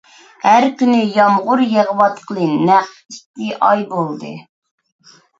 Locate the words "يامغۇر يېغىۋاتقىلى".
1.17-2.47